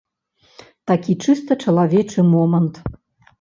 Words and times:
Такі 0.91 1.15
чыста 1.25 1.57
чалавечы 1.67 2.19
момант. 2.33 2.75